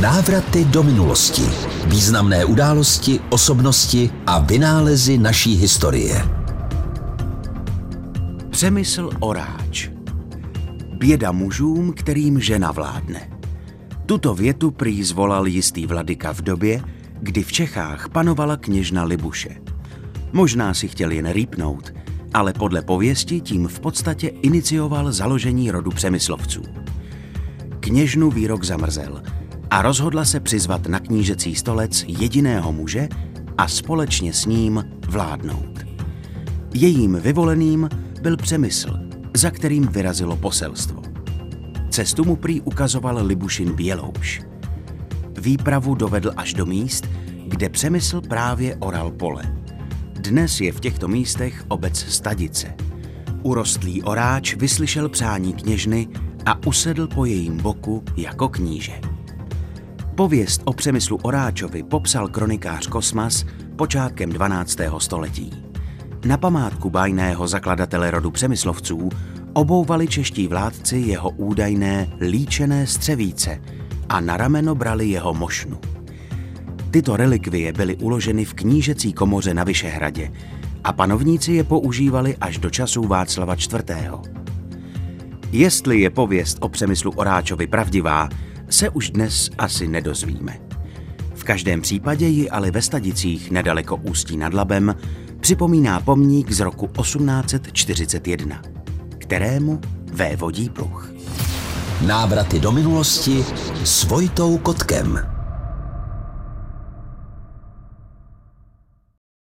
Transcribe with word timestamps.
Návraty 0.00 0.64
do 0.64 0.82
minulosti. 0.82 1.42
Významné 1.86 2.44
události, 2.44 3.20
osobnosti 3.30 4.10
a 4.26 4.38
vynálezy 4.38 5.18
naší 5.18 5.54
historie. 5.54 6.28
Přemysl 8.50 9.10
Oráč. 9.20 9.88
Běda 10.98 11.32
mužům, 11.32 11.92
kterým 11.92 12.40
žena 12.40 12.72
vládne. 12.72 13.30
Tuto 14.06 14.34
větu 14.34 14.70
prý 14.70 15.04
zvolal 15.04 15.46
jistý 15.46 15.86
vladyka 15.86 16.32
v 16.32 16.40
době, 16.40 16.82
kdy 17.20 17.42
v 17.42 17.52
Čechách 17.52 18.08
panovala 18.08 18.56
kněžna 18.56 19.04
Libuše. 19.04 19.56
Možná 20.32 20.74
si 20.74 20.88
chtěl 20.88 21.10
jen 21.10 21.32
rýpnout, 21.32 21.94
ale 22.34 22.52
podle 22.52 22.82
pověsti 22.82 23.40
tím 23.40 23.68
v 23.68 23.80
podstatě 23.80 24.28
inicioval 24.28 25.12
založení 25.12 25.70
rodu 25.70 25.90
Přemyslovců. 25.90 26.62
Kněžnu 27.80 28.30
výrok 28.30 28.64
zamrzel 28.64 29.22
a 29.74 29.82
rozhodla 29.82 30.24
se 30.24 30.40
přizvat 30.40 30.86
na 30.86 31.00
knížecí 31.00 31.54
stolec 31.54 32.04
jediného 32.08 32.72
muže 32.72 33.08
a 33.58 33.68
společně 33.68 34.32
s 34.32 34.46
ním 34.46 34.84
vládnout. 35.08 35.86
Jejím 36.74 37.20
vyvoleným 37.20 37.88
byl 38.22 38.36
Přemysl, 38.36 38.98
za 39.36 39.50
kterým 39.50 39.86
vyrazilo 39.86 40.36
poselstvo. 40.36 41.02
Cestu 41.90 42.24
mu 42.24 42.36
prý 42.36 42.60
ukazoval 42.60 43.26
Libušin 43.26 43.72
Bělouš. 43.72 44.42
Výpravu 45.40 45.94
dovedl 45.94 46.32
až 46.36 46.54
do 46.54 46.66
míst, 46.66 47.08
kde 47.46 47.68
Přemysl 47.68 48.20
právě 48.20 48.76
oral 48.76 49.10
pole. 49.10 49.42
Dnes 50.12 50.60
je 50.60 50.72
v 50.72 50.80
těchto 50.80 51.08
místech 51.08 51.64
obec 51.68 51.98
Stadice. 51.98 52.74
Urostlý 53.42 54.02
oráč 54.02 54.54
vyslyšel 54.54 55.08
přání 55.08 55.52
kněžny 55.52 56.08
a 56.46 56.66
usedl 56.66 57.06
po 57.06 57.24
jejím 57.24 57.56
boku 57.56 58.02
jako 58.16 58.48
kníže. 58.48 59.13
Pověst 60.14 60.62
o 60.64 60.72
přemyslu 60.72 61.18
Oráčovi 61.22 61.82
popsal 61.82 62.28
kronikář 62.28 62.86
Kosmas 62.86 63.44
počátkem 63.76 64.30
12. 64.30 64.78
století. 64.98 65.50
Na 66.24 66.36
památku 66.36 66.90
bájného 66.90 67.48
zakladatele 67.48 68.10
rodu 68.10 68.30
Přemyslovců 68.30 69.08
obouvali 69.52 70.06
čeští 70.06 70.48
vládci 70.48 70.96
jeho 70.96 71.30
údajné 71.30 72.08
líčené 72.20 72.86
střevíce 72.86 73.60
a 74.08 74.20
na 74.20 74.36
rameno 74.36 74.74
brali 74.74 75.08
jeho 75.08 75.34
mošnu. 75.34 75.78
Tyto 76.90 77.16
relikvie 77.16 77.72
byly 77.72 77.96
uloženy 77.96 78.44
v 78.44 78.54
knížecí 78.54 79.12
komoře 79.12 79.54
na 79.54 79.64
Vyšehradě 79.64 80.32
a 80.84 80.92
panovníci 80.92 81.52
je 81.52 81.64
používali 81.64 82.36
až 82.36 82.58
do 82.58 82.70
časů 82.70 83.02
Václava 83.02 83.54
IV. 83.54 83.96
Jestli 85.52 86.00
je 86.00 86.10
pověst 86.10 86.58
o 86.60 86.68
přemyslu 86.68 87.12
Oráčovi 87.16 87.66
pravdivá, 87.66 88.28
se 88.70 88.88
už 88.88 89.10
dnes 89.10 89.50
asi 89.58 89.88
nedozvíme. 89.88 90.58
V 91.34 91.44
každém 91.44 91.80
případě 91.80 92.26
ji 92.26 92.50
ale 92.50 92.70
ve 92.70 92.82
Stadicích 92.82 93.50
nedaleko 93.50 93.96
Ústí 93.96 94.36
nad 94.36 94.54
Labem 94.54 94.94
připomíná 95.40 96.00
pomník 96.00 96.52
z 96.52 96.60
roku 96.60 96.86
1841, 96.86 98.62
kterému 99.18 99.80
vévodí 100.12 100.68
pluch. 100.68 101.12
Návraty 102.06 102.60
do 102.60 102.72
minulosti 102.72 103.44
s 103.84 104.04
Vojtou 104.04 104.58
Kotkem. 104.58 105.33